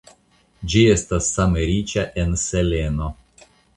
Ĝi 0.73 0.79
estas 0.93 1.27
same 1.33 1.65
riĉa 1.73 2.07
en 2.23 2.33
seleno. 2.45 3.11